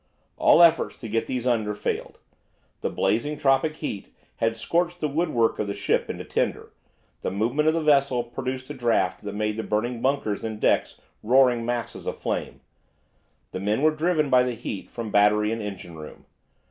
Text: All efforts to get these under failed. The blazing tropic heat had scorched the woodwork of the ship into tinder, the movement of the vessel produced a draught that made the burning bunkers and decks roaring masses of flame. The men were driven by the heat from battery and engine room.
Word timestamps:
All 0.35 0.63
efforts 0.63 0.97
to 0.97 1.07
get 1.07 1.27
these 1.27 1.45
under 1.45 1.75
failed. 1.75 2.17
The 2.79 2.89
blazing 2.89 3.37
tropic 3.37 3.75
heat 3.75 4.11
had 4.37 4.55
scorched 4.55 4.99
the 4.99 5.07
woodwork 5.07 5.59
of 5.59 5.67
the 5.67 5.75
ship 5.75 6.09
into 6.09 6.23
tinder, 6.23 6.71
the 7.21 7.29
movement 7.29 7.67
of 7.67 7.75
the 7.75 7.83
vessel 7.83 8.23
produced 8.23 8.67
a 8.71 8.73
draught 8.73 9.21
that 9.21 9.35
made 9.35 9.57
the 9.57 9.61
burning 9.61 10.01
bunkers 10.01 10.43
and 10.43 10.59
decks 10.59 10.99
roaring 11.21 11.67
masses 11.67 12.07
of 12.07 12.17
flame. 12.17 12.61
The 13.51 13.59
men 13.59 13.83
were 13.83 13.91
driven 13.91 14.31
by 14.31 14.41
the 14.41 14.55
heat 14.55 14.89
from 14.89 15.11
battery 15.11 15.51
and 15.51 15.61
engine 15.61 15.95
room. 15.95 16.25